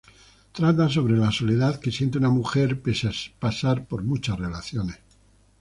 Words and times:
Trata 0.51 0.89
sobre 0.89 1.15
la 1.15 1.31
soledad 1.31 1.79
que 1.79 1.91
siente 1.91 2.17
una 2.17 2.31
mujer 2.31 2.81
pese 2.81 3.09
a 3.09 3.11
pasar 3.39 3.85
por 3.85 4.03
muchas 4.03 4.39
relaciones. 4.39 4.97